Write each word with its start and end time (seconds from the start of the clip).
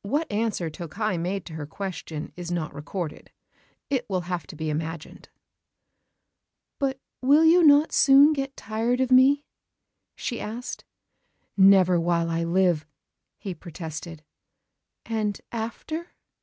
What 0.00 0.32
answer 0.32 0.70
Tokkei 0.70 1.20
made 1.20 1.44
to 1.44 1.52
her 1.52 1.66
question 1.66 2.32
is 2.36 2.50
not 2.50 2.74
recorded: 2.74 3.30
it 3.90 4.08
will 4.08 4.22
have 4.22 4.46
to 4.46 4.56
be 4.56 4.70
imagined. 4.70 5.28
"But 6.78 7.02
will 7.20 7.44
you 7.44 7.62
not 7.62 7.92
soon 7.92 8.32
get 8.32 8.56
tired 8.56 8.98
of 9.02 9.12
me?" 9.12 9.44
she 10.16 10.40
asked. 10.40 10.86
"Never 11.54 12.00
while 12.00 12.30
I 12.30 12.44
live!" 12.44 12.86
he 13.42 13.52
protested. 13.54 14.24
"And 15.04 15.38
after 15.52 16.12